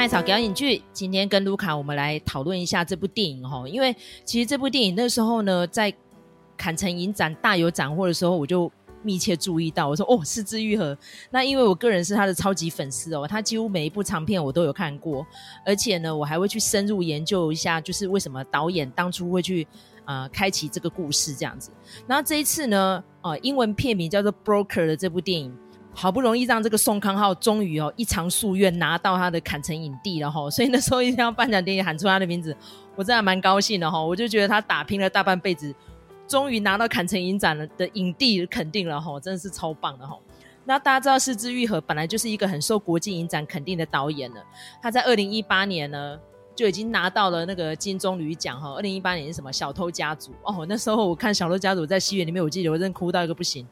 [0.00, 3.94] 麦草表演剧，今天跟卢卡我们来讨论一下这部电影哈，因为
[4.24, 5.92] 其实这部电影那时候呢，在
[6.56, 10.96] 坎城影展大有斩获的时候，我就密切注意到，我说哦，是枝裕和。
[11.30, 15.26] 那因为我个人是他的超级粉丝哦，他几乎每一部长片我都有看过，
[15.66, 19.68] 而且呢，我还会去深入研究一下，就是为什么导演当初会去
[20.06, 21.70] 呃开启这个故事这样子。
[22.06, 25.54] 然后这一次呢，呃，英文片名叫做《Broker》的这部电影。
[25.92, 32.56] 好不容易让这个宋康昊终于哦一偿夙愿拿到他的坎城影帝了哈，所以那时候一定要颁奖典礼喊出他的名字，
[32.94, 34.02] 我真的蛮高兴的哈。
[34.02, 35.74] 我就觉得他打拼了大半辈子，
[36.28, 40.16] 终于拿到坎城影展的影帝肯定了哈，真的是超棒的哈。
[40.64, 44.40] 那大家知道是枝裕和本来就是一个很受国际影展肯定的导演了，
[44.80, 46.18] 他在二零一八年呢
[46.54, 48.74] 就已经拿到了那个金棕榈奖哈。
[48.74, 49.52] 二零一八年是什么？
[49.52, 53.66] 小偷家族哦，那时候我看小偷家族在戏院里面，我记得我真的哭到一个不行。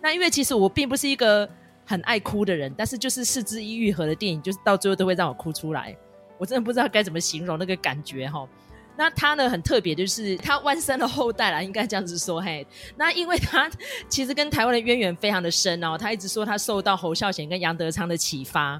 [0.00, 1.46] 那因为其实我并不是一个
[1.88, 5.96] 很爱哭的人，但是就是四肢一愈合的电影，就是到最后都会让我哭出来。
[6.36, 8.46] 我真的不知道该怎么形容那个感觉哈。
[8.94, 12.66] 那他呢很特别，就是 他弯生的后代啦，应该这样子说嘿。
[12.94, 13.70] 那因为他
[14.06, 18.78] 其实跟台湾的渊源非常的深哦，他一直说他受到侯孝贤跟杨德昌的启发。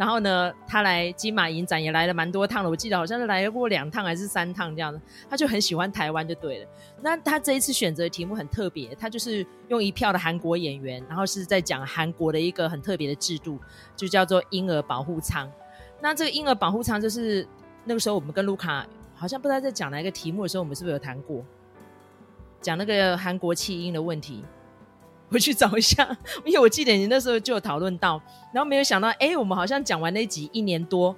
[0.00, 4.98] 然后呢，他来金马影展也来了蛮多趟了，我记得好像是来过两趟还是三趟这样子。
[5.28, 6.66] 他就很喜欢台湾就对了。
[7.02, 13.58] 那他这一次选择的题目很特别，他就是用一票的韩国演员，然后是在讲韩国的一个很特别的制度，
[13.94, 15.46] 就叫做婴儿保护舱。
[16.00, 17.46] 那这个婴儿保护舱就是
[17.84, 18.86] 那个时候我们跟卢卡。
[19.12, 21.44] 好像不知道在讲哪一个题目的时候，我们是不是有谈过？
[22.62, 24.42] 讲那个韩国弃婴的问题，
[25.30, 26.04] 回去找一下，
[26.44, 28.20] 因为我记得你那时候就有讨论到，
[28.52, 31.14] 然后没有想到，哎、我们好像讲完那集一年多，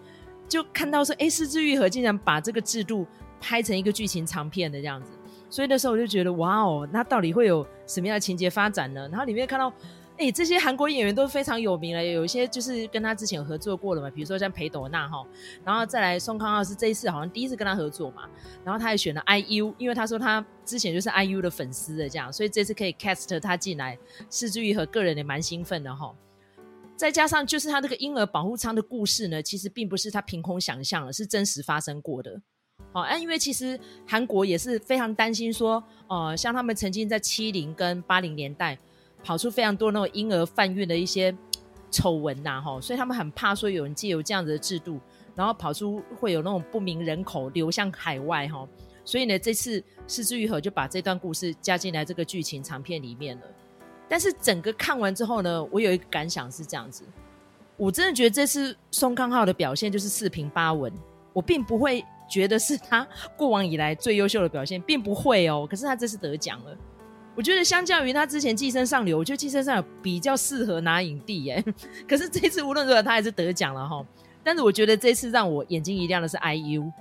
[0.48, 3.06] 就看到说，哎、欸，是枝裕和竟然把这个制度
[3.40, 5.10] 拍成一个剧情长片的这样子，
[5.48, 9.08] 所以那时候我就觉得，哇哦，那到底会有什么样的情节发展呢？
[9.10, 9.72] 然后里面看到。
[10.18, 15.26] 哎、欸，这些韩国演员都非常有名了，有一些就是跟他之前有合作过的嘛，比如说像裴斗娜哈，
[15.64, 18.28] 然后再来宋康昊是这一次好像第一次跟他合作嘛，
[18.62, 23.98] 然后他还选了 IU，因为他说他之前就是 IU 的粉丝的这样，所以这次可以 cast 他进来，
[24.30, 26.14] 是枝裕和个人也蛮兴奋的哈。
[26.94, 32.40] 再加上就是他这个婴儿保护舱的故事呢，其实并不是他凭空想象的，是真实发生过的。
[32.92, 38.78] 哦，因为其实韩国也是非常担心说，呃，像他们曾经在七零跟八零年代。
[39.22, 41.34] 跑出非常多那种婴儿贩运的一些
[41.90, 44.98] 丑闻呐，哈，所以他们很怕说有人借由这样子的制度，
[45.34, 48.66] 然后跑出会有那种不明人口流向海外，哈，
[49.04, 53.42] 所以呢，这次是枝裕和就把这段故事加进来这个剧情长片里面了。
[54.08, 57.04] 但是整个看完之后呢，我有一个感想是这样子，
[57.76, 60.90] 我真的觉得这次宋康昊的表现就是四平八稳，
[61.34, 63.06] 我并不会觉得是他
[63.36, 66.76] 过往以来最优秀的表现，并不会哦，可是他这次得奖了。
[67.34, 71.64] 我觉得相较于他之前《寄生上流》，我觉得《寄生上流》比较适合拿影帝耶。
[72.06, 74.04] 可是这次无论如何，他还是得奖了哈。
[74.44, 76.92] 但是我觉得这次让我眼睛一亮的是 IU，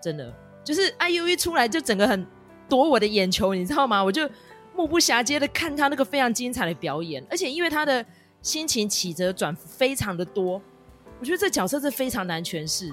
[0.00, 0.32] 真的
[0.62, 2.24] 就是 IU 一出来就整个很
[2.68, 4.04] 夺我的眼球，你知道吗？
[4.04, 4.28] 我就
[4.76, 8.04] 目不暇接的看他那个非常精彩的表演，而且因为他的
[8.40, 10.62] 心情起折转非常的多，
[11.18, 12.92] 我觉得这角色是非常难诠释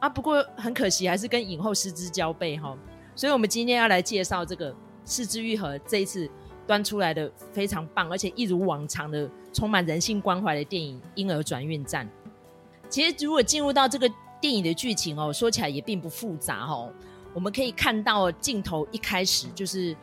[0.00, 0.08] 啊。
[0.08, 2.76] 不过很可惜，还是跟影后失之交臂哈。
[3.14, 4.74] 所以我们今天要来介绍这个。
[5.08, 6.30] 四肢愈合这一次
[6.66, 12.06] 端出来的非常棒，而且一如往常的充满人性关怀的电影《婴儿转运站》。
[12.90, 14.08] 其实，如果进入到这个
[14.40, 16.92] 电影的剧情哦，说起来也并不复杂哦。
[17.34, 19.96] 我们可以看到镜头一开始就是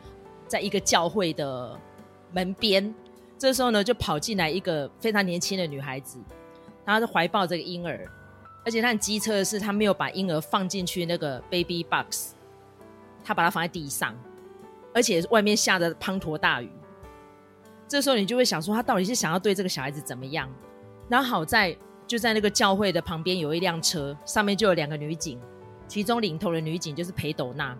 [0.46, 1.78] 在一个教会的
[2.32, 2.94] 门边，
[3.38, 6.18] 这时候呢就跑进来一个非常年轻的女孩子，
[6.84, 8.08] 她是怀抱这个婴儿，
[8.64, 12.34] 而且她很机车的是，她没有把婴儿放进去那个 baby box，
[13.24, 14.16] 她把它放在地上。
[14.96, 16.70] 而且外面下着滂沱大雨，
[17.86, 20.50] 这时候你就会想说，他到底是想要对这个小孩子怎么样？
[21.06, 21.76] 然后好在
[22.06, 25.38] 就在那个教会的旁边有一辆车，上面就有两个女警，
[25.86, 27.76] 其中领头的女警就是裴斗娜。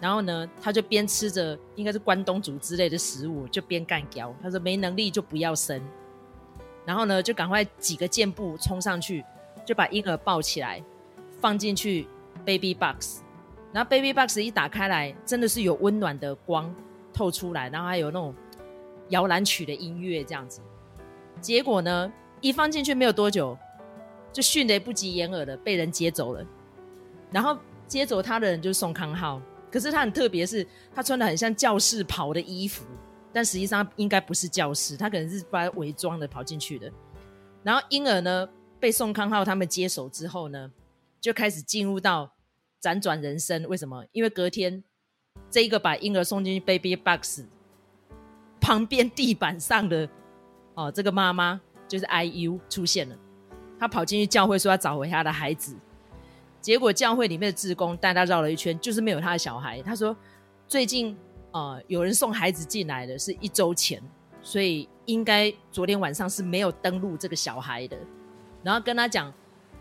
[0.00, 4.34] 然后呢，他就边吃着应该是关东煮之类的食物，就边干嚼。
[4.42, 5.80] 他说没能力就不要生。
[6.84, 9.24] 然后呢，就赶快几个箭步冲上去，
[9.64, 10.82] 就把婴儿抱起来，
[11.40, 12.08] 放进去
[12.44, 13.20] baby box。
[13.72, 16.74] 然后 baby box 一打开来，真的是有温暖的光
[17.12, 18.34] 透出来，然后还有那种
[19.10, 20.60] 摇篮曲的音乐这样子。
[21.40, 23.56] 结果呢，一放进去没有多久，
[24.32, 26.44] 就迅雷不及掩耳的被人接走了。
[27.30, 27.56] 然后
[27.86, 29.40] 接走他的人就是宋康昊，
[29.70, 32.84] 可是他很特别，是他穿的很像教室袍的衣服，
[33.32, 36.90] 但实际上应该不是教室，他可能是把伪装的跑进去的。
[37.62, 38.48] 然后婴儿呢
[38.80, 40.72] 被宋康昊他们接手之后呢，
[41.20, 42.28] 就开始进入到。
[42.80, 44.04] 辗转人生，为什么？
[44.12, 44.82] 因为隔天，
[45.50, 47.44] 这一个把婴儿送进去 baby box
[48.60, 50.08] 旁边地板上的
[50.74, 53.16] 哦，这个妈妈就是 IU 出现了。
[53.78, 55.74] 他跑进去教会说要找回他的孩子，
[56.60, 59.80] 结果教会里面的志工带他绕了一圈，就是没有他的小孩。
[59.82, 60.14] 他说
[60.68, 61.16] 最近
[61.52, 64.02] 呃有人送孩子进来的是一周前，
[64.42, 67.98] 所以应该昨天晚上是没有登录这个小孩的。
[68.62, 69.32] 然后跟他讲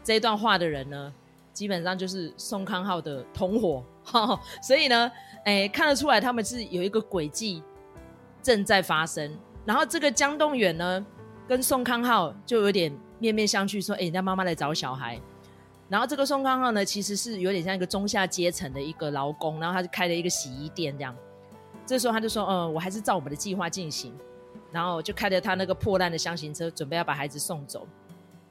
[0.02, 1.14] 这一段话的人呢，
[1.54, 3.84] 基本上就是宋康昊的同伙，
[4.62, 5.12] 所以呢，
[5.46, 7.64] 哎，看得出来他们是有一个诡计
[8.42, 9.38] 正在发生。
[9.66, 11.06] 然后这个江东远呢，
[11.48, 15.20] 跟宋康昊就有点面面相觑，说：“哎，人家妈妈来找小孩。”
[15.90, 21.16] 然后这个宋康昊呢，其实是有点像一个中下阶层的一个劳工，然后他就开了一个洗衣店这样。
[21.86, 24.16] 这时候他就说：“嗯，我还是照我们的计划进行。”
[24.72, 27.88] 然后就开着他那个破烂的厢型车，准备要把孩子送走。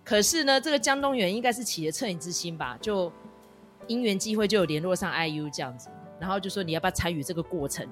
[0.09, 2.79] 可是呢，这个江东远应该是起了恻隐之心吧？
[2.81, 3.13] 就
[3.87, 7.87] 因缘际会就有联络上 IU 这样子，然后就说你要不要参与这个过程？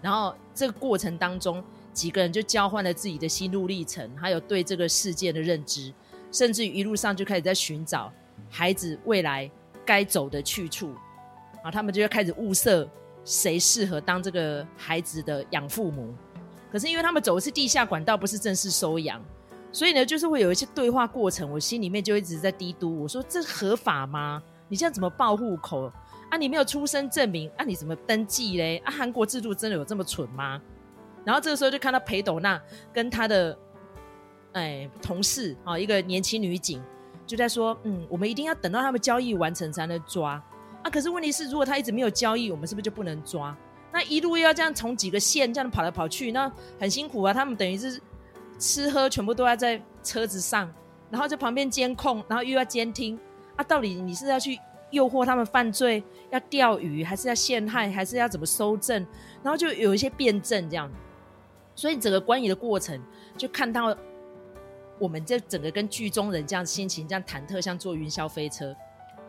[0.00, 1.62] 然后这个过程当中，
[1.92, 5.92] 几个人就交换了自己的心路历程，还有对这个世界的认知，
[6.32, 8.10] 甚至于一路上就开始在寻找
[8.48, 9.50] 孩子未来
[9.84, 10.94] 该走的去处。
[11.62, 12.88] 啊，他们就要开始物色
[13.22, 16.14] 谁适合当这个孩子的养父母。
[16.72, 19.22] 可是因为他们走的是地下管道，不是正式收养。
[19.72, 24.42] 所以呢，就是会有一些对话过程，我心里面就一直在嘀嘟，我说这合法吗？
[24.68, 25.92] 你现在怎么报户口
[26.28, 26.36] 啊？
[26.36, 27.64] 你没有出生证明啊？
[27.64, 28.78] 你怎么登记嘞？
[28.84, 30.60] 啊，韩国制度真的有这么蠢吗？
[31.24, 32.60] 然后这个时候就看到裴斗娜
[32.92, 33.56] 跟他的
[34.52, 36.82] 哎同事啊，一个年轻女警
[37.24, 40.42] 就在说，嗯，我们一定要等到他们交易完成才能抓
[40.82, 40.90] 啊。
[40.90, 43.56] 可是问题是，如果他一直没有交易，我们是不是就不能抓？
[43.92, 47.32] 那一路要这样从几个县这样跑来跑去，那很辛苦啊。
[47.32, 48.00] 他们等于是。
[48.60, 50.72] 吃喝全部都要在车子上，
[51.10, 53.18] 然后在旁边监控，然后又要监听
[53.56, 53.64] 啊！
[53.64, 54.60] 到底你是要去
[54.90, 59.04] 诱惑他们犯罪，要钓鱼，还是要陷害，还是要怎么搜证？
[59.42, 60.90] 然后就有一些辩证这样，
[61.74, 63.00] 所以整个观影的过程，
[63.36, 63.96] 就看到
[64.98, 68.76] 我们这整个跟剧中人这样心情这样忐忑，像坐云霄飞车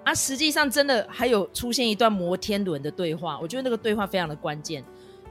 [0.03, 0.13] 啊！
[0.13, 4.83] 实际上真的还有出现一段摩天轮的对话，我觉得那个对话非常的关键。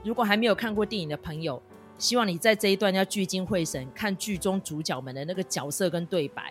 [0.03, 1.61] 如果还没有看过电影的朋友，
[2.01, 6.51] 希望你在这一段要聚精会神看剧中主角们的那个角色跟对白，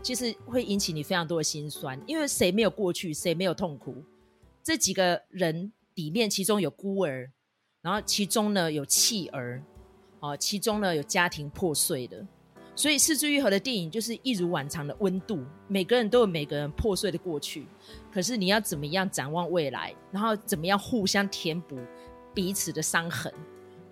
[0.00, 3.96] 其实会引起你非常多的心酸，因为谁没有过去，谁没有痛苦？
[4.62, 7.28] 这几个人里面，其中有孤儿，
[7.82, 9.60] 然后其中呢有弃儿，
[10.20, 12.24] 哦，其中呢有家庭破碎的，
[12.76, 17.66] 所以是枝裕和的电影就是一如往常的温度，每个人都有每个人破碎的过去，
[18.12, 21.76] 可是你要怎么样展望未来，然后怎么样互相填补
[22.32, 23.34] 彼此的伤痕？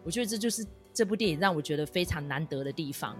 [0.04, 0.64] 我觉得这就是。
[0.94, 3.16] 这部电影让我觉得非常难得的地方，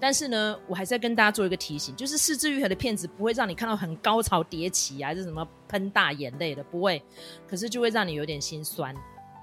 [0.00, 7.02] 但是呢，我还是要跟大家做一个提醒，就是是枝裕和的片子不会让你看到很高潮迭起啊，还是什么喷大眼泪的，不会，
[7.46, 8.94] 可是就会让你有点心酸，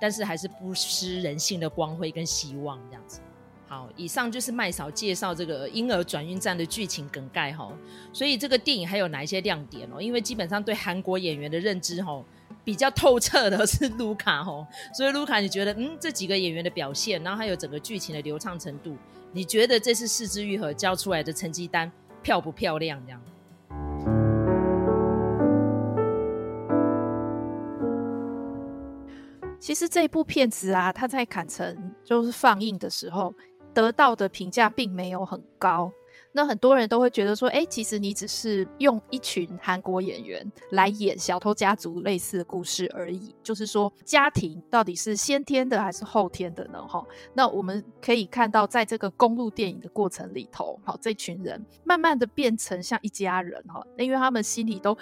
[0.02, 3.22] 但是还是不失人性的光辉跟希望这样子。
[3.68, 7.72] 好，以上就是麦嫂介绍这个婴儿转运站的剧情梗概哈，
[8.12, 10.02] 所以这个电影还有哪一些亮点哦？
[10.02, 12.24] 因为基本上对韩国演员的认知哈。
[12.64, 18.96] 比较透彻的是卢卡吼， 所以卢卡，你觉得嗯，这几个演员的表现，然后还有整个剧情的流畅程度，
[19.32, 21.92] 你觉得这次是枝裕和交出来的成绩单
[22.22, 23.02] 漂不漂亮？
[23.06, 23.22] 这样？
[29.60, 33.32] 其实这部片子啊，它在坎城就是放映的时候
[33.76, 35.92] 得到的评价并没有很高。
[36.34, 43.36] 那很多人都会觉得说，哎，其实你只是用一群韩国演员来演小偷家族类似的故事而已。
[43.44, 46.82] 就是说，家庭到底是先天的还是后天的呢？
[46.88, 54.98] 哈，那我们可以看到，在这个公路电影的过程里头，好，这群人慢慢的变成像一家人哈，因为他们心里都，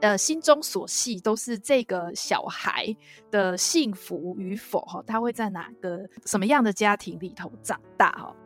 [0.00, 2.94] 呃，心中所系都是这个小孩
[3.30, 8.36] 的幸福与否哈，他会在哪个什么样的家庭里头长大哈。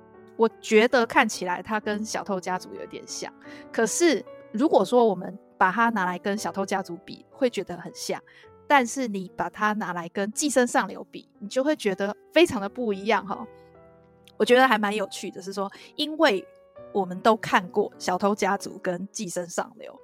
[0.43, 3.33] 我觉得看起来他跟小偷家族有点像，
[3.73, 8.19] 可是如果说我们把它拿来跟小偷家族比，会觉得很像；
[8.67, 13.47] 但是你把它拿来跟寄生上流比，你就会觉得非常的不一样哈。
[14.37, 16.45] 我觉得还蛮有趣的，是说，因为
[16.93, 19.97] 我们都看过小偷家族跟寄生上流，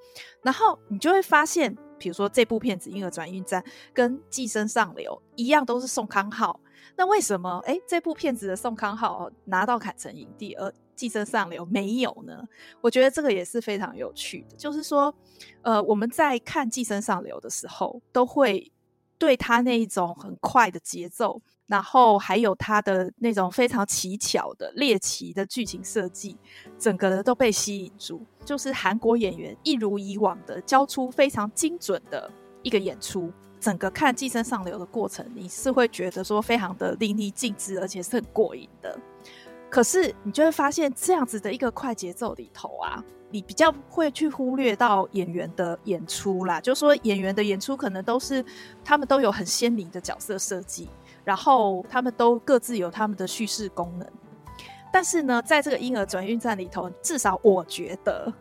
[0.43, 3.61] 然后你就会发现，比如说这部片子《婴儿转运站》
[3.93, 6.61] 跟寄生上流一样，都是宋康昊。
[6.99, 12.43] 那为什么诶这部片子的宋康昊拿到坎城影帝，而《寄生上流》没有呢？
[12.81, 14.57] 我觉得这个也是非常有趣的。
[14.57, 15.15] 就是说，
[15.63, 18.73] 呃，我们在看《寄生上流》的时候，都会
[19.17, 26.37] 对他那一种很快的节奏，然后还有他的那种非常奇巧的猎奇的剧情设计，
[26.81, 28.27] 整个的都被吸引住。
[28.45, 32.29] 就是韩国演员一如以往的交出非常精准的
[32.65, 33.33] 一个演出。
[33.61, 38.99] 整个看《寄生上流》的过程，你是会觉得说非常的淋漓尽致，而且是很过瘾的。
[39.69, 48.45] 可是你就会发现，这样子的一个快节奏里头啊，你比较会去忽略到演员的演出啦，就说演员的演出可能都是
[48.85, 50.89] 他们都有很鲜明的角色设计，
[51.25, 54.09] 然后他们都各自有他们的叙事功能。
[54.91, 58.33] 但是呢，在这个婴儿转运站里头，至少我觉得。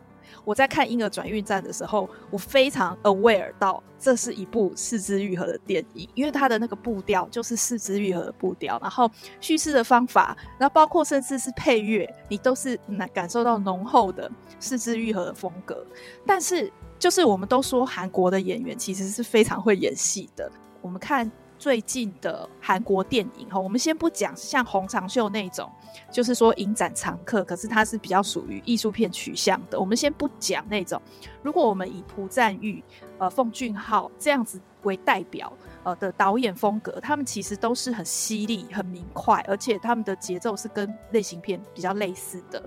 [0.48, 9.10] 我在看《婴儿转运站》的时候，我非常 aware 到这是一部四肢愈合的电影，因为它的那个步调就是四肢愈合的步调，然后
[9.42, 15.84] 叙事的方法，然后包括甚至是配乐，你都是能感受到浓厚的四肢愈合的风格。
[16.24, 20.50] 但是，就是我们都说韩国的演员其实是非常会演戏的，
[20.80, 21.30] 我们看。
[21.58, 25.70] 最近的韩国电影哈，我们先不讲像洪长秀那种，
[26.10, 29.78] 就是说影展常客，可是它是比较属于艺术片取向的。
[29.78, 31.00] 我们先不讲那种，
[31.42, 32.82] 如果我们以朴赞玉、
[33.18, 42.62] 呃奉俊昊这样子为代表呃的导演风格，他们其实都是很犀利、很明快，而且他们的节奏是跟类型片比较类似的。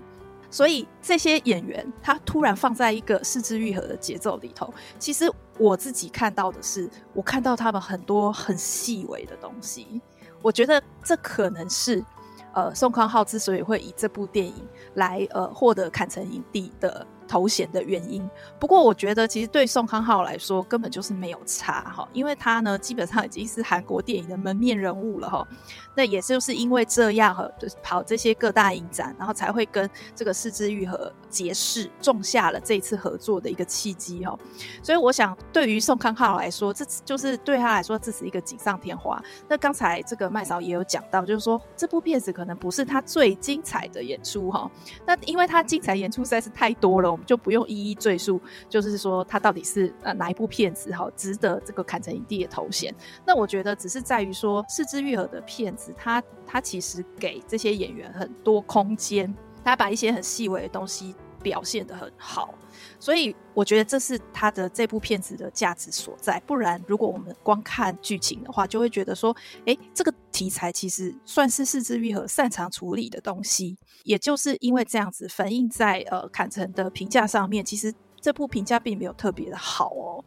[0.52, 5.28] 所以这些演员，他突然放在一个四肢愈合的节奏里头，其实
[5.58, 10.00] 我自己看到的是，我看到他们很多很细微的东西。
[10.42, 12.04] 我觉得这可能是，
[12.52, 14.54] 呃，宋康昊之所以会以这部电影
[14.94, 18.28] 来呃获得坎城影帝的头衔的原因，
[18.60, 25.48] 不过我觉得其实对宋康昊来说根本就是没有差哈，因为他呢基本上已经是韩国电影的门面人物了哈。
[25.94, 34.38] 那也就是因为这样哈，就是跑这些各大影展，然后才会跟这个四肢愈合结识，种下了这次合作的一个契机哈。
[34.82, 39.20] 所以我想，对于宋康昊来说，这就是对他来说这是一个锦上添花。
[39.48, 44.70] 那刚才这个麦嫂也有讲到，就是说这部片子可能不是他最精彩的演出哈。
[45.06, 47.10] 那因为他精彩演出实在是太多了。
[47.10, 52.94] 我们就不用一一赘述，就是说他到底是呃哪一部片子哈，值得这个砍成影帝的头衔。
[53.24, 59.34] 那我觉得只是在于说，是枝裕和的片子，他他其实给这些演员很多空间，
[59.64, 62.54] 他把一些很细微的东西表现得很好。
[62.98, 66.40] 所以我觉得这是他的这部片子的价值所在。
[66.46, 73.76] 不然，如果我们光看剧情的话，就会觉得说，诶，这个题材其实算是是枝裕和擅长处理的东西。
[74.04, 80.24] 也就是因为这样子，反映在呃坎城的评价上面，其实这部评价并没有特别的好哦。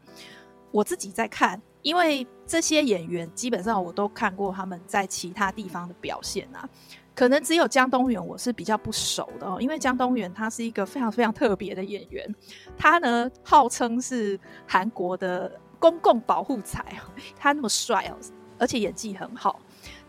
[0.72, 6.70] 我自己在看，因为这些演员基本上我都看过他们在其他地方的表现啊。
[7.16, 12.36] 可能只有姜东元我是比较不熟的哦，因为姜东元他是一个非常非常特别的演员，
[12.78, 16.84] 他呢号称是韩国的公共保护财，
[17.40, 18.18] 他那么帅哦，
[18.60, 19.60] 而且演技很好，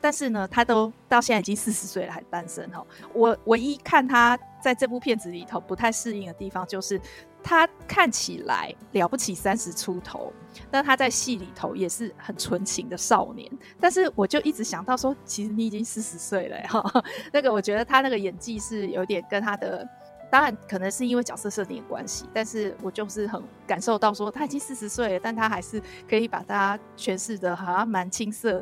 [0.00, 2.84] 但是呢，他都到现在已经四十岁了还单身哦。
[3.14, 7.00] 我唯一看他在这部片子里头不太适应的地方就是。
[7.48, 10.32] 他看起来了不起三十出头，
[10.68, 13.48] 但他在戏里头也是很纯情的少年。
[13.78, 17.04] 但是我就一直想到说，其实你已经四十岁了哈。
[17.32, 19.88] 那个我觉得他那个演技是有点跟他的，
[20.28, 28.60] 当然可能是因为角色设定的关系，但是我就是很感受到说他已经四十岁了，但他还是可以把他诠释的好像蛮青涩。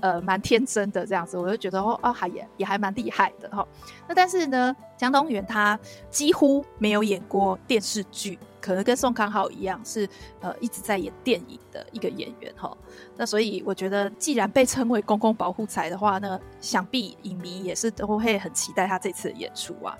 [0.00, 3.66] 呃，蛮天真的这样子，我就觉得哦，啊，还也也还蛮厉害的哈。
[4.06, 5.78] 那但是呢，姜东元他
[6.10, 10.08] 几乎没有演过电视剧，可能跟宋康昊一样，是
[10.40, 12.76] 呃一直在演电影的一个演员哈。
[13.16, 19.96] 那所以我觉得，既然被称为公共保护财的话呢，想必影迷也是都会很期待他这次的演出啊。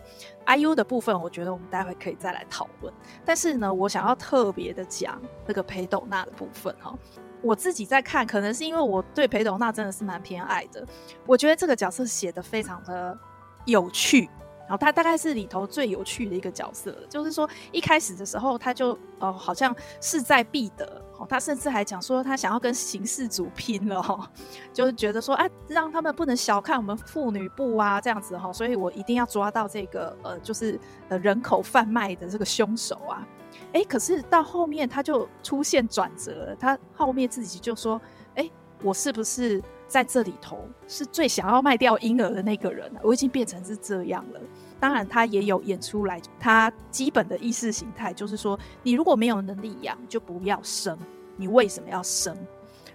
[0.46, 2.92] IU 的部分，我觉得我们待会可以再来讨论。
[3.24, 6.96] 但是呢，我想要特别的讲那个裴斗娜的部分哈。
[7.42, 10.84] 我自己在看，可能是因为我对裴斗娜真的是蛮偏爱的。
[11.26, 13.16] 我觉得这个角色写的非常的
[13.64, 14.28] 有趣，
[14.60, 16.94] 然后他大概是里头最有趣的一个角色。
[17.08, 24.30] 就是说一开始的时候，他就哦好像势在必得，哦，他甚至还讲说他想要跟刑事组拼了，哈，
[24.72, 30.78] 就是觉得说哎，让他们不能小看我们妇女部啊，这样子哈，所以我一定要抓到这个呃，就是
[31.08, 33.26] 呃人口贩卖的这个凶手啊。
[33.72, 38.00] 哎，可是到后面他就出现转折了，他后面自己就说
[38.34, 38.50] ：“哎，
[38.82, 42.90] 我是不是在这里头是最想要卖掉婴儿的那个人？
[43.02, 44.40] 我已经变成是这样了。”
[44.80, 50.96] 当然，他也有演出来，他基本的意识形态就是说：你如果没有能力养，就不要生。
[51.36, 52.36] 你为什么要生？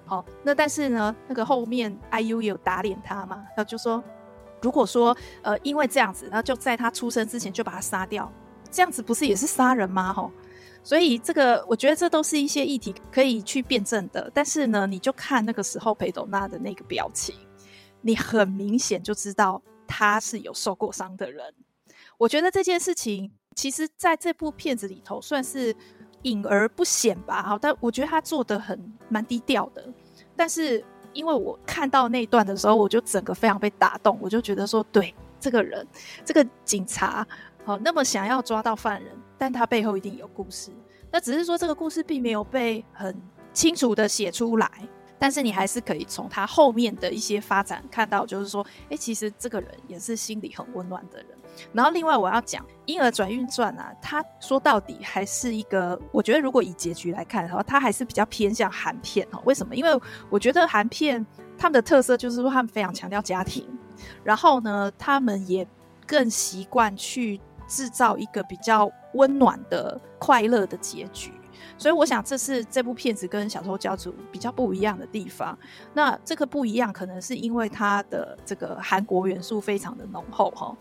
[0.06, 4.04] 好，那但是呢，那个后面 IU 有打脸他嘛，他就说：
[4.62, 8.32] 如果说呃因为这样子，然后就在他出生之前就把他杀掉，
[8.72, 10.14] 这样子不是也是杀人吗？
[10.14, 10.32] 吼。
[10.84, 14.30] 所以这个，我觉得这都是一些议题可以去辩证的。
[14.34, 17.34] 但是呢，你就看那个时候裴斗娜的那个表情，
[18.02, 21.54] 你很明显就知道他是有受过伤的人。
[22.18, 25.74] 我觉得这件事情，其实在这部片子里头算是
[26.24, 27.42] 隐而不显吧。
[27.42, 29.88] 好，但我觉得他做得很蛮低调的。
[30.36, 35.88] 但是因为我看到那段的时候，我就整个非常被打动，我就觉得说，对这个人，
[36.26, 37.26] 这个警察。
[37.66, 40.72] 好，那么想要抓到犯人，但他背后一定有故事。
[41.12, 43.16] 那只是说这个故事并没有被很
[43.54, 44.70] 清楚的写出来，
[45.20, 51.28] 但是你还是可以从他后面的一些发展看到，就是说，哎，其实这个人也是心里很温暖的人。
[51.72, 59.40] 然后另外我要讲《婴儿转运传》啊，他说到底还是一个，我觉得如果以结局来看的话，他还是比较偏向韩片哦。
[59.46, 59.76] 为什么？
[59.76, 59.92] 因为
[60.32, 61.24] 我觉得韩片
[61.58, 63.66] 他们的特色就是说他们非常强调家庭，
[64.24, 65.66] 然后呢，他们也
[66.06, 67.40] 更习惯去。
[67.68, 71.32] 制造一个比较温暖的、快乐的结局，
[71.78, 75.58] 所以我想这是这部片子跟《小偷家族》比较不一样的地方。
[75.94, 80.76] 那这个不一样，可能是因为它的这个韩国元素非常的浓厚哈。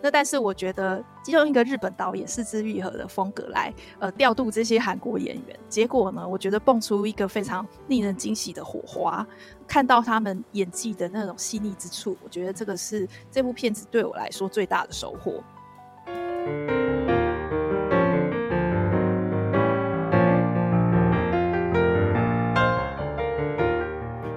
[0.00, 9.26] 那但是我觉得，用一个日本导演四肢愈合的风格来呃调度这些韩国演员，结果呢，我觉得蹦出一个非常令人惊喜的火花。
[9.66, 15.42] 看到他们演技的那种细腻之处，我觉得这个是这部片子对我来说最大的收获。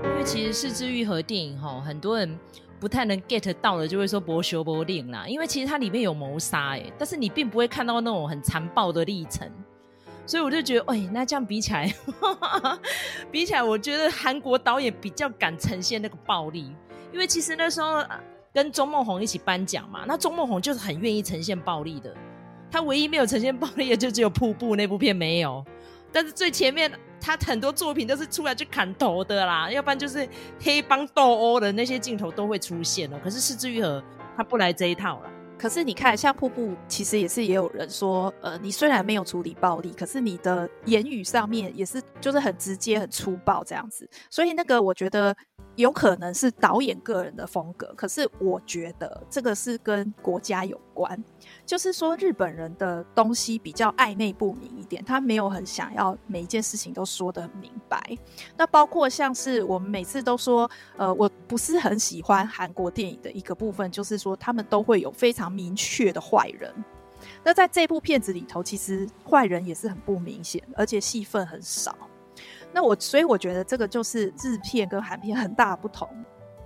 [0.03, 2.37] 因为其实是枝裕和电影哈，很多人
[2.79, 5.25] 不太能 get 到的，就会说博修博令啦。
[5.27, 9.49] 因为其实它里面有谋杀哎，但是你并不会看到那种很残暴的历程，
[10.25, 11.93] 所以我就觉得，哎，那这样比起来，
[13.31, 16.71] 比起来，我觉得韩国导演比较敢呈现那个暴力，
[17.11, 18.03] 因为其实那时候。
[18.53, 22.13] 跟钟孟宏一起颁奖嘛，那钟孟宏就是很愿意呈现暴力的，
[22.69, 25.65] 他唯一没有呈现暴力的就只有《瀑布》那部片没有，
[26.11, 26.91] 但是最前面
[27.21, 30.27] 他很多作品都是出来去砍头的啦，要不然就是
[30.59, 33.17] 黑帮斗殴的那些镜头都会出现了。
[33.23, 34.03] 可是是枝裕和
[34.35, 35.29] 他不来这一套了。
[35.57, 45.33] 可是你看，像《瀑布》其实也是也有人说，呃，你虽然没有处理暴力，可是你的言语上面也是就是很直接、很粗暴这样子，所以那个我觉得。
[45.81, 51.21] 有可能是导演个人的风格，可是我觉得这个是跟国家有关。
[51.65, 58.01] 就是说，日本人的东西比较暧昧不明一点，他没有很想要每一件事情都说得很明白。
[58.55, 66.73] 那包括像是我们每次都说，呃，我不是很喜欢韩国电影的一个部分，就是说他们都会有非常明确的坏人。
[67.43, 71.95] 那在这部片子里头，其实坏人也是很不明显，而且戏份很少。
[72.73, 76.07] 那我所以我觉得这个就是日片跟韩片很大的不同。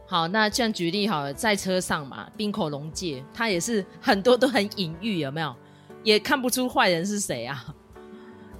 [0.08, 5.56] 好，那这样举例好了，在车上嘛，冰口龙介他也是很多都很隐喻，有没有？
[6.04, 7.66] 也看不出坏人是谁啊？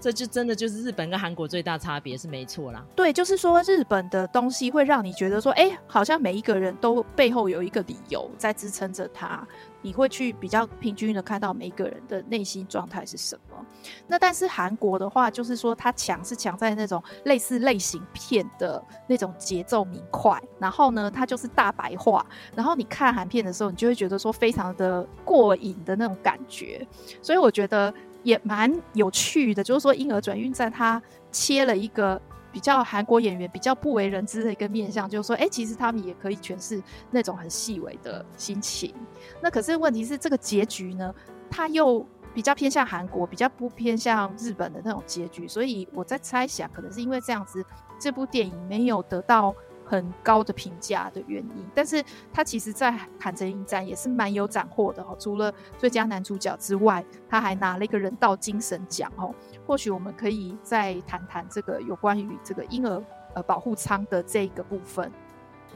[0.06, 2.86] 这就真的就是日本跟韩国最大差别是没错啦。
[2.96, 9.44] 对，就是说日本的东西会让你觉得说，哎，好像每一个人都背后有一个理由在支撑着他。
[9.82, 13.66] 你会去比较平均的看到每一个人的内心状态是什么。
[14.08, 22.26] 那但是韩国的话，就是说它强是强在那种类似类型片的那种节奏明快，然后呢，它就是大白话。
[22.56, 26.88] 然后你看韩片的时候，你就会觉得说非常的过瘾的那种感觉。
[27.22, 27.94] 所以我觉得
[28.26, 32.22] 也蛮有趣的，就是说《婴儿转运站》它切了一个。
[32.52, 38.96] 比较韩国演员比较不为人知的一个面相，就是说，哎、其实他们也可以诠释那种很细微的心情。
[39.42, 41.14] 那可是问题是，这个结局呢，
[41.52, 45.46] 它又比较偏向韩国，比较不偏向日本的那种结局。
[45.46, 47.62] 所以我在猜想，可能是因为这样子，
[48.00, 49.54] 这部电影没有得到。
[49.86, 55.16] 很高的评价的原因，但是他其实，在坎城影展也是蛮有斩获的哦。
[55.20, 59.34] 除了最佳男主角之外，他还拿了一个人道精神奖哦。
[59.68, 63.04] 或许我们可以再谈谈这个有关于这个婴儿
[63.36, 65.12] 呃保护舱的这个部分。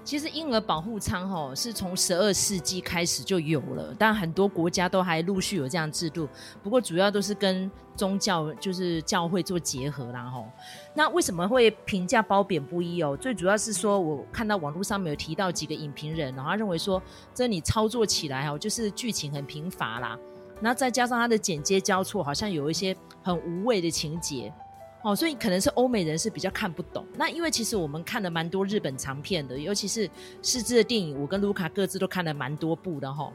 [0.03, 6.27] 其实婴儿保护舱哈是从十二世纪开始就有了，但很多国家都还陆续有这样制度。
[6.63, 10.43] 不过主要都是跟宗教就是教会做结合啦哈。
[10.95, 13.15] 那为什么会评价褒贬不一哦？
[13.15, 17.01] 最主要是说我看到网络上面有提到几个影评人，然后他认为说
[17.33, 20.17] 这你操作起来哈就是剧情很贫乏啦，
[20.59, 24.51] 然后再加上它的剪接交错，好像有一些很无谓的情节。
[25.01, 27.05] 哦，所以可能是欧美人是比较看不懂。
[27.15, 30.09] 那因为其实我们看了蛮多日本长片的，尤其是
[30.41, 33.31] 是枝的电影，我跟卢卡各自都看了蛮多部的哈、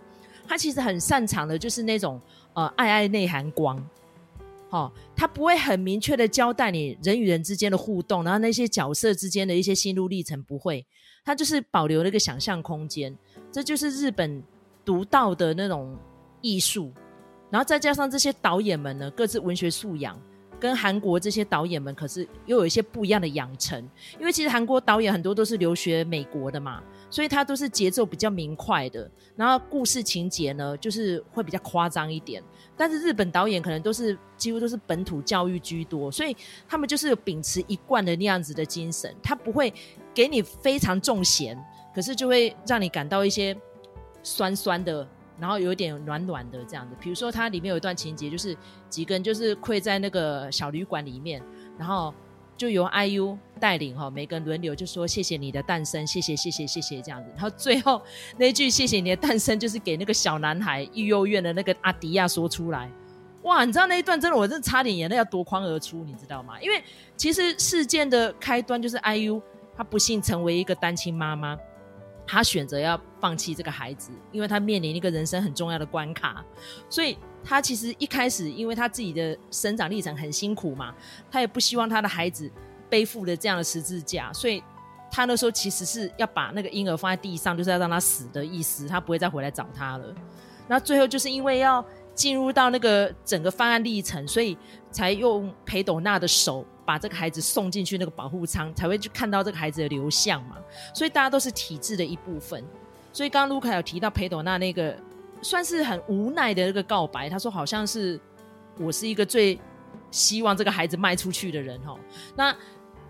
[0.47, 2.21] 他其实很擅长的就是那种
[2.53, 3.83] 呃爱爱内涵光，
[4.69, 10.87] 哦，他不会很明确的交代你人与人之间的互动，然后那些角色之间的一些心路历程不会，
[11.25, 13.17] 他就是保留了一个想象空间，
[13.51, 14.43] 这就是日本
[14.85, 15.97] 独到的那种
[16.43, 16.93] 艺术。
[17.51, 20.21] 然后再加上这些导演们呢，各自文学素养。
[20.61, 23.79] 跟韩国这些导演们可是又有一些不一样的养成，
[24.19, 32.43] 因为其实韩国导演很多都是留学美国的嘛，所以他都是节奏比较明快的，然后故事情节呢就是会比较夸张一点。
[32.77, 36.37] 但是日本导演可能都是几乎都是本土教育居多，所以
[36.67, 39.73] 他们就是秉持一贯的那样子的精神，他不会
[40.13, 41.57] 给你非常重咸，
[41.95, 43.57] 可是就会让你感到一些
[44.23, 45.07] 酸酸的
[45.39, 46.97] 然后有点暖暖的这样子。
[47.01, 48.57] 比如说，它里面有一段情节，就是
[48.89, 51.43] 几个人就是跪在那个小旅馆里面，
[51.79, 52.13] 然后
[52.57, 57.31] 就由 IU 带领哈，每个人轮流就说谢谢你的诞生，谢谢谢谢谢谢这样子。
[57.35, 58.01] 然后最后
[58.37, 62.91] 那句谢谢你的诞生，就是给那个小男孩育幼院的那个阿迪亚说出来。
[63.43, 66.59] 哇，你知道那一段真的，我真的差点眼泪要夺眶而出，你知道吗？
[66.63, 66.83] 因为
[67.17, 69.43] 其实事件的开端就是 IU
[69.77, 71.59] 她不幸成为一个单亲妈妈，
[72.27, 76.45] 他选择要放弃这个孩子，因为他面临一个人生很重要的关卡。
[76.89, 80.95] 所以他其实一开始，因为他自己的生长历程很辛苦嘛，
[81.31, 82.51] 他也不希望他的孩子
[82.89, 84.63] 背负了这样的十字架，所以
[85.11, 90.15] 他那时候其实是要把那个婴儿放在地上，就是要让他死的意思，他不会再回来找他了。
[90.67, 91.85] 那最后就是因为要。
[92.15, 94.57] 进入到那个整个犯案历程，所以
[94.91, 100.57] 才用裴斗娜的手把这个孩子送进去那个保护舱，才会去看到这个孩子的流向嘛。
[100.95, 102.63] 所以大家都是体制的一部分。
[103.13, 104.97] 所以刚刚卢卡有提到裴斗娜那个
[105.43, 108.19] 算是很无奈的那个告白，他说好像是
[108.79, 109.59] 我是一个最
[110.11, 111.99] 希望这个孩子卖出去的人哦。
[112.37, 112.55] 那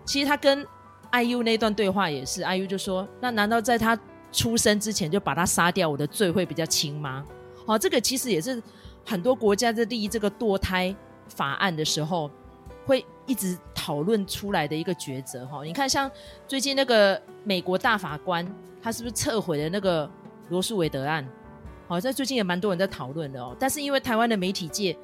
[0.03, 0.65] 其实他跟
[1.11, 3.97] IU 那段对话也是，IU 就说：那难道在他
[4.31, 7.23] 出生之前就把他杀掉，我的罪会比较轻吗？
[7.67, 8.61] 好，这个其实也是。
[9.05, 10.93] 很多国家在立这个堕胎
[11.29, 12.29] 法案的时候，
[12.85, 15.63] 会一直讨论出来的一个抉择哈。
[15.63, 16.09] 你看，像
[16.47, 18.45] 最近那个美国大法官，
[18.81, 20.09] 他是不是撤回了那个
[20.49, 21.27] 罗诉韦德案？
[21.87, 23.55] 好，在最近也蛮多人在讨论的哦。
[23.59, 24.97] 但是因为台湾的媒体界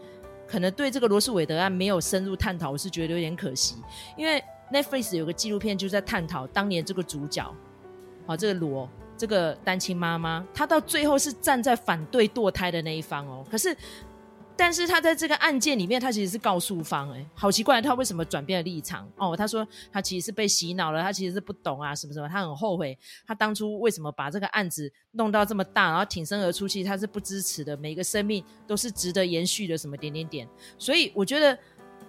[0.47, 3.75] 可能对这个罗诉韦德案没有深入探讨，我是觉得有点可惜。
[4.17, 7.53] 因为 Netflix 有个纪录片就在探讨当年这个主角，
[8.25, 8.89] 好，这个罗。
[9.21, 13.45] 这个单亲妈妈，她到最后是站在反对堕胎的那一方哦。
[13.51, 13.77] 可是，
[14.57, 17.11] 但是她在这个案件里面，她其实是告诉方。
[17.11, 19.07] 哎，好奇怪，她为什么转变了立场？
[19.17, 30.49] 哦，她说她其实是被洗脑了，她其实是不懂啊，什么什么，她很后悔，她当初为什么把这个案子弄到这么大，然后挺身而出，其实她是不支持的，每个生命都是值得延续的，什么点点点。
[30.79, 31.55] 所以我觉得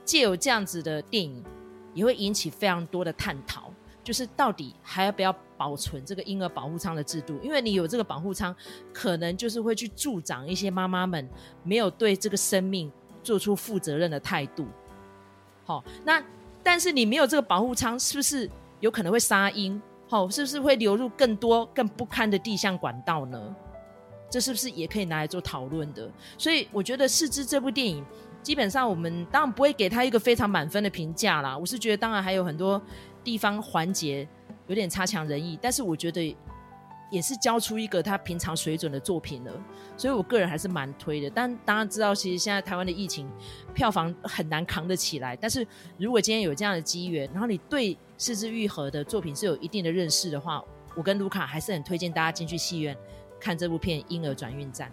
[0.03, 1.44] 借有这样子的电影，
[1.92, 3.70] 也会引起非常多的探讨。
[4.03, 7.38] 就是到底还要不要保存这个婴儿保护舱的制度？
[7.43, 8.55] 因为你有这个保护舱，
[8.93, 11.29] 可能就是会去助长一些妈妈们
[11.62, 12.91] 没有对这个生命
[13.23, 14.67] 做出负责任的态度。
[15.65, 16.23] 好，那
[16.62, 19.81] 但是你没有这个保护舱，是不是有可能会杀婴？
[20.09, 23.57] 好，是不是会流入更多更不堪的地下管道呢？
[24.33, 26.11] 这是不是也可以拿来做讨论的？
[26.37, 28.05] 所以我觉得《视之》这部电影，
[28.42, 31.57] 基本上我们当然不会给他一个非常满分的评价啦。
[31.57, 32.81] 我是觉得，当然还有很多。
[33.25, 34.29] 地方环节
[34.66, 36.37] 有点差强人意，但是我觉得
[37.09, 39.53] 也是交出一个他平常水准的作品了，
[39.97, 41.31] 所以我个人还是蛮推的。
[41.31, 43.31] 但当然知道，其实现在台湾的疫情
[43.73, 45.37] 票房很难扛得起来。
[45.37, 45.64] 但是
[45.97, 50.61] 如果今天有这样的机缘，然后你对是枝裕和的作品是有一定的认识的话，
[50.97, 52.97] 我跟卢卡还是很推荐大家进去戏院
[53.42, 54.88] 看这部片《婴儿转运站》。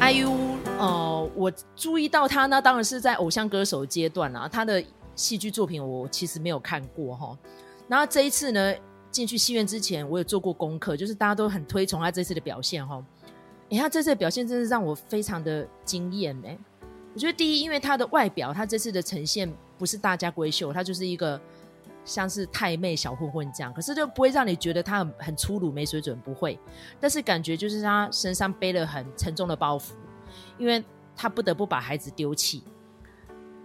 [0.00, 0.42] IU。
[0.78, 4.48] 呃，我注意到他呢，当然是在偶像歌手阶段啊。
[4.48, 4.82] 他的
[5.14, 7.38] 戏剧作品我其实没有看过哈。
[7.86, 8.74] 然后这一次呢，
[9.08, 13.00] 进去戏院之前，我有做过功课，就是大家都很推崇他这次的表现哈。
[13.70, 16.58] 哎，他这次的表现真是让我非常的惊艳哎。
[17.14, 21.40] 我觉得第一，因为他的外表，他这次的呈现不是大家闺秀，他就是一个
[22.04, 26.58] 像是太妹小混混这样，可是就不会让你觉得他很很粗鲁没水准，不会。
[27.00, 29.92] 但是感觉就是他身上背了很沉重的包袱。
[30.56, 30.82] 因为
[31.14, 32.62] 他不得不把孩子丢弃，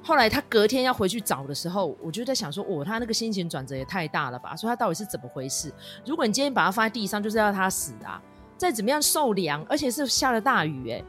[0.04, 4.54] 后来他隔天要回去找的时候，我就在想说，哦，他那个心情转折也太大了吧？
[4.54, 5.72] 说他到底是怎么回事？
[6.06, 8.22] 如果你今天把他放在地上，就是要他死啊！
[8.58, 11.02] 再怎么样受凉，而且是下了大雨，哎，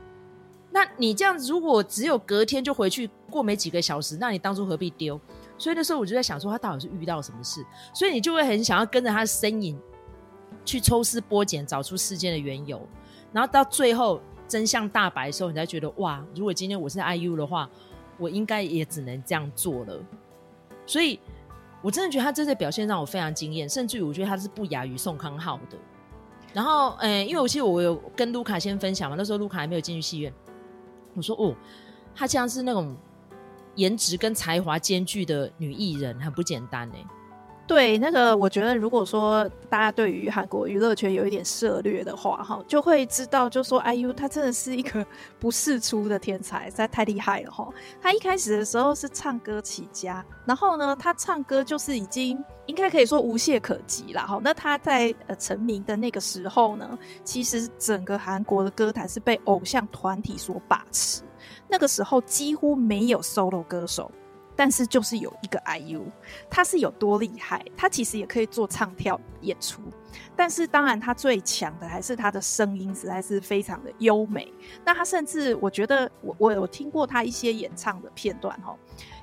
[0.70, 5.20] 那你这样，如果只有隔天就回去，过没几个小时，那你当初何必丢？
[5.58, 7.62] 所以那时候我就在想说，他到底是遇到什么事？
[7.92, 9.78] 所以你就会很想要跟着他的身影
[10.64, 12.80] 去抽丝剥茧，找出事件的缘由，
[13.32, 14.20] 然后到最后。
[14.48, 16.24] 真相大白的时候，你才觉得哇！
[16.34, 17.68] 如果今天我是 IU 的话，
[18.16, 20.00] 我应该也只能这样做了。
[20.86, 21.20] 所以，
[21.82, 25.76] 我真的觉得他这次表现让我非常惊艳，甚至于我觉得他是不亚于宋康昊的。
[26.54, 30.32] 然后，嗯、因为我记得我有跟卢卡先分享嘛，那时候卢卡还没有进去戏院，
[31.12, 31.54] 我说哦，
[32.14, 32.96] 他像是那种
[33.78, 36.96] 颜值跟才华兼具的女艺人，很不简单呢。
[37.66, 45.06] 对，那个我觉得，如果说大家对于韩国娱乐圈有一点涉猎的话，哈，就会知道，就说 IU 她真的是一个
[45.38, 47.68] 不世出的天才，实在太厉害了哈。
[48.00, 54.40] 她一开始的时候是唱歌起家，然后呢，她唱歌就是已经应该可以说无懈可击了哈。
[54.42, 61.20] 那她在呃成名的那个时候呢，其实整个韩国的歌坛是被偶像团体所把持，
[61.68, 64.10] 那个时候几乎没有 solo 歌手。
[64.60, 66.02] 但是就是有一个 IU，
[66.50, 67.64] 他是有多厉害？
[67.76, 69.80] 他其实也可以做唱跳演出，
[70.34, 74.52] 但是当然他最强的还是他的声音，实在是非常的优美。
[74.84, 78.76] 那他甚至我觉得我我有听过他一些演唱的片段哈，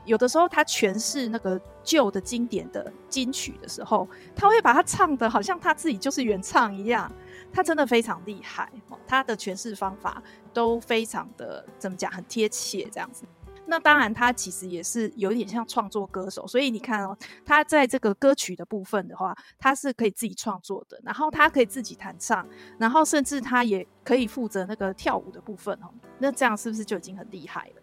[0.06, 7.12] 有的时候他诠释那个旧的经典的金曲的时候，他会把它唱的好像他自己就是原唱一样。
[7.56, 8.70] 他真的非常厉害，
[9.08, 10.22] 他的诠释方法
[10.54, 13.24] 都非常的怎么讲，很贴切这样子。
[13.66, 22.46] 那当然，他其实也是有点像创作歌手，所以你看哦，他在这个歌曲的部分的话，他是可以自己创作的，然后他可以自己弹唱，
[22.78, 25.88] 然后甚至他也可以负责那个跳舞的部分哦。
[26.20, 27.82] 那这样是不是就已经很厉害了？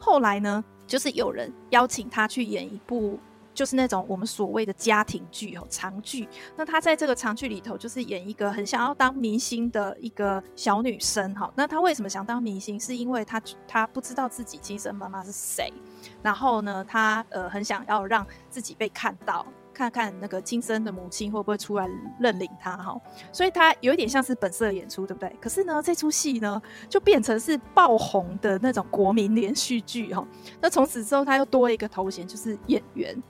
[0.00, 3.20] 后来呢，就是有人邀请他去演一部。
[3.54, 6.28] 就是那种我们所谓的家庭剧哦，长剧。
[6.56, 11.50] 那她在这个长剧里头，就是演一个很想要当明星的一个小女生哈。
[11.54, 12.78] 那她为什么想当明星？
[12.78, 15.72] 是因为她她不知道自己亲生妈妈是谁，
[16.22, 21.86] 然后呢，她呃很想要让自己被看到，看看那个亲生的母亲会不会出来
[22.18, 22.96] 认领她哈。
[23.32, 25.36] 所以她有一点像是本色演出，对不对？
[25.40, 30.26] 可是呢，这出戏呢就变成是爆红的那种国民连续剧哈。
[30.60, 33.20] 那从此之后，她又多了一个头衔，就是演员。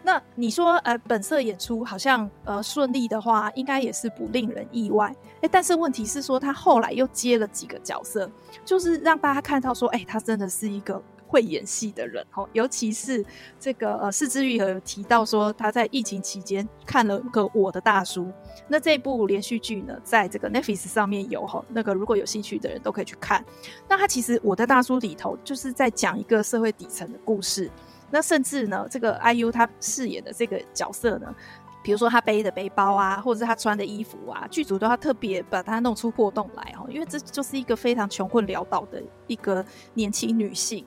[0.00, 5.14] 那你说，呃，本色演出好像呃顺利的话，应该也是不令人意外。
[5.40, 8.30] 诶，但是问题是说，他后来又接了几个角色，
[8.64, 12.48] 就是让大家看到说，诶，他真的是一个会演戏的人哦。
[12.52, 13.24] 尤其是
[13.60, 18.24] 这个呃，四之玉和提到说，他在疫情期间看了个《我的大叔》，
[18.66, 23.44] 那这部连续剧呢，在这个 Netflix 上面有哈，那个如果有兴趣的人都可以去看。
[23.88, 27.70] 那他其实《我的大叔》里头就是在讲一个社会底层的故事。
[28.10, 31.34] 那甚至呢，这个 IU 他饰演的这个角色呢，
[31.82, 39.62] 比如说他背的背包啊，或者是他穿的衣服啊，剧组都要特别把他弄出破洞来哦，因为这就是一个非常穷困潦倒的一个
[39.92, 40.86] 年轻女性。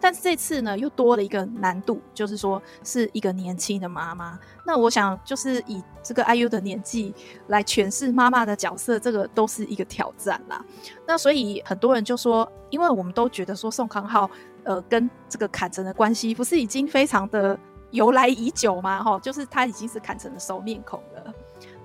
[0.00, 4.38] 但是这次呢，又多了一个难度，就是说是一个年轻的妈妈。
[4.64, 7.14] 那我想，就是以这个 IU 的年纪
[7.48, 10.64] 来诠释妈妈的角色，这个都是一个挑战啦。
[11.06, 14.30] 那所以很多人就说，因为我们都觉得说宋康昊。
[14.64, 17.58] 呃，跟这个坎城的关系不是已经非常的
[17.90, 19.02] 由来已久吗？
[19.02, 21.32] 哈，就是他已经是坎城的熟面孔了。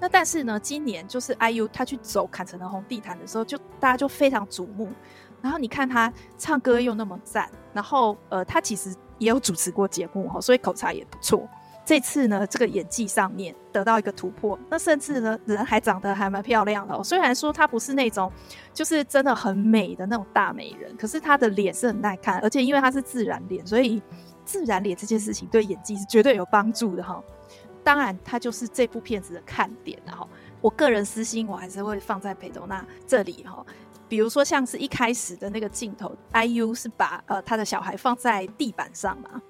[0.02, 4.90] 那但是呢，今年就是 IU 他去走坎城的红地毯的时候，就大家就非常瞩目。
[5.44, 11.46] 然后你看他唱歌又那么赞，然后呃，他其实也有主持过节目哈，所以口才也不错。
[11.86, 17.04] 这次呢，这个演技上面得到一个突破，那甚至呢，人还长得还蛮漂亮的。
[17.04, 18.32] 虽然说她不是那种
[18.74, 24.02] 就是真的很美的那种大美人，可是她的脸是很耐看，而且因为她是自然脸，所以
[24.46, 27.22] 自然脸这件事情对演技是绝对有帮助的哈。
[27.84, 30.26] 当然，她就是这部片子的看点，然后
[30.62, 33.62] 我个人私心，我还是会放在裴斗娜这里哈。
[34.14, 39.42] 比如说，像是一开始的那个镜头，IU 是把呃他的小孩放在地板上嘛，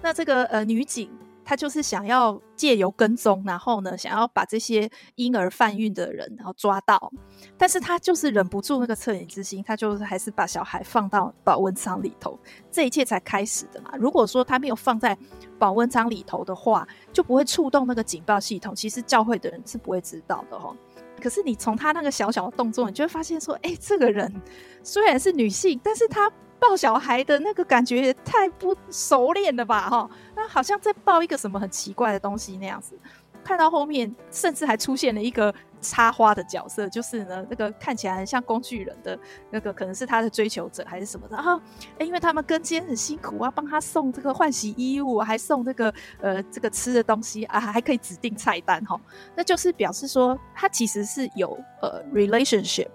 [0.00, 1.10] 那这个呃女警。
[1.44, 7.12] 她就是想要借由跟踪，然后呢，想要把这些婴儿贩运的人，然后抓到。
[7.58, 12.38] 但是她就是忍不住那个恻隐之心，她就是还是把小孩放到保温舱里头，
[12.70, 13.90] 这一切才开始的嘛。
[13.98, 15.18] 如果说他没有放在
[15.58, 18.72] 保温舱里头的话，就不会触动那个警报系统。
[18.72, 20.76] 其实教会的人是不会知道的哦。
[21.22, 24.30] 可是你从他那个小小的动作，你就会发现说，哎，这个人
[24.82, 26.30] 虽然是女性，但是她。
[26.64, 32.96] 抱小孩的那个感觉也太不熟练了吧，哈，那好像在抱一个什么很奇怪的东西那样子。
[33.42, 35.52] 看到后面，甚至还出现了一个
[35.82, 39.18] 插花的角色，就是呢，那个看起来很像工具人的
[39.50, 41.36] 那个，可能是他的追求者还是什么的。
[41.36, 41.60] 然后，
[41.98, 48.98] 欸，因为他们跟监很辛苦啊，帮他送这个换洗衣物，还送这个呃这个吃的东西啊，还可以指定菜单哈，
[49.34, 52.88] 那就是表示说他其实是有呃 relationship。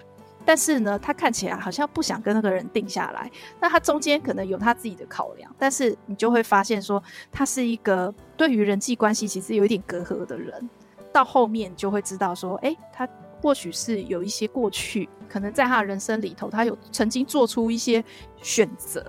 [0.46, 3.30] 但是呢，他看起来好像不想跟那个人定下来。
[3.60, 10.70] 那他中间可能有他自己的考量，但是你就会发现说，他是一个对于人际关系其实有一点隔阂的人。
[11.12, 13.08] 到后面就会知道说，哎、他
[13.42, 18.04] 或许是有一些过去，可能在他人生里头，他有曾经做出一些
[18.42, 19.06] 选择，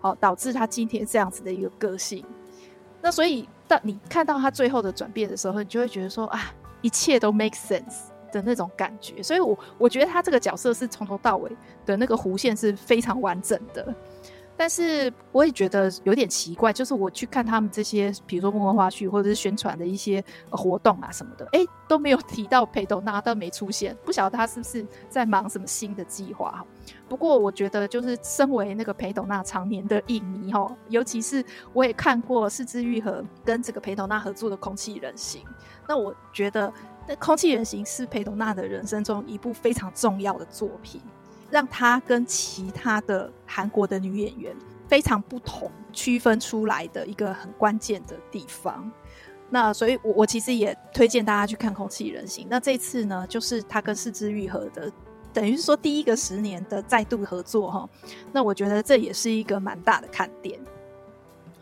[0.00, 2.24] 好导致他今天这样子的一个个性。
[3.00, 8.12] 那所以，当你看到他最后的转变的时候，你就会觉得说，啊，一切都 make sense。
[8.32, 11.52] 的那种感觉，所以我我觉得他这个角色是从头到尾
[11.84, 13.94] 的那个弧线是非常完整的。
[14.62, 26.64] 但是我也觉得有点奇怪，就是我去看他们这些，比如说幕后花絮或者是宣传的一些活动啊什么的，哎、都没有提到裴斗娜，都没出现，不晓得他是不是在忙什么新的计划。
[27.08, 35.40] 不过我觉得，就是身为那个裴斗娜常年的影迷哈，尤其是我也看过是枝裕和跟这个裴斗娜合作的《空气人形》，
[35.88, 36.72] 那我觉得。
[37.04, 41.00] 那《空气人形》是裴斗娜的人生中一部非常重要的作品，
[41.52, 44.56] 让她跟其他的韩国的女演员
[44.88, 48.90] 非常不同区分出来的一个很关键的地方。
[49.50, 52.44] 那所以我，我其实也推荐大家去看《空气人形》。
[52.50, 54.90] 那这次呢，就是她跟四肢愈合的，
[55.30, 57.88] 等于是说第一个十年的再度合作哈。
[58.32, 60.58] 那我觉得这也是一个蛮大的看点。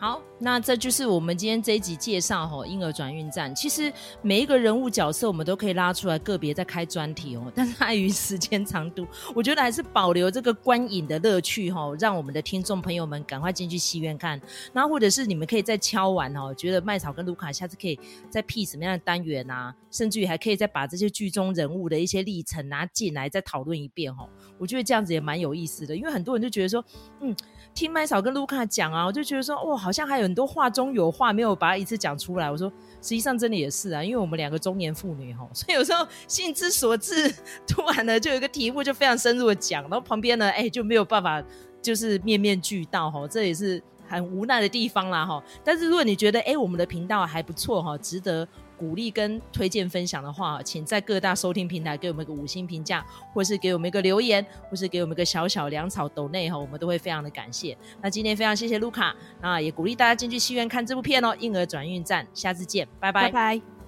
[0.01, 3.55] 好，那这就是我们今天这一集介绍哈，婴儿转运站。
[3.55, 7.53] 其实每一个人物角色，我们都可以拉出来个别再开专题哦。
[7.55, 14.41] 但是碍于时间长度，我觉得还是保留这个观影的乐趣哈，让我们的听众朋友们赶快进去戏院看。
[14.73, 24.27] 那或者是你们可以再敲完哦，觉得麦草跟卢卡下次可以再辟什么样的单元啊，甚至于还可以再把这些剧中人物的一些历程拿进来再讨论一遍哈。
[24.57, 26.83] 我觉得这样子也蛮有意思的，因为很多人就觉得说，
[27.21, 27.37] 嗯。
[27.75, 32.51] 听麦嫂跟卢卡讲啊，我就觉得说，哇，好像还有很多话中有话没有把它一次讲出来。
[32.51, 32.69] 我说，
[33.01, 37.33] 实际上真的也是啊，因为我们两个中年妇女哈，所以有时候兴之所至，
[37.67, 41.43] 突然呢就有一个题目就非常深入的讲，然后旁边呢，哎，就没有办法
[41.81, 45.43] 就是面面俱到哈，这也是很无奈的地方啦哈。
[45.65, 48.47] 但是如果你觉得哎，我们的频道还不错哈，值得。
[48.81, 57.77] 鼓励跟推荐分享的话，请在各大收听平台给我们一个五星评价，或是给我们一个留言，或是给我们一个小小粮草抖内哈，我们都会非常的感谢。
[58.01, 63.80] 那今天非常谢谢卢卡，那也鼓励大家进去戏院看这部片哦，《婴儿转运站》，下次见，拜拜。